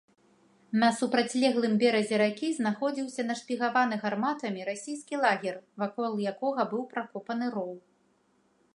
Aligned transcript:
На 0.83 0.87
супрацьлеглым 0.99 1.73
беразе 1.83 2.15
ракі 2.21 2.49
знаходзіўся 2.61 3.27
нашпігаваны 3.29 3.95
гарматамі 4.07 4.61
расійскі 4.73 5.15
лагер, 5.27 5.55
вакол 5.85 6.11
якога 6.33 6.61
быў 6.77 6.83
пракопаны 6.95 7.45
роў. 7.59 7.73